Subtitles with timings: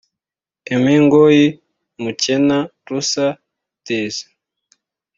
[0.73, 4.25] Aimé Ngoi-Mukena Lusa-Diese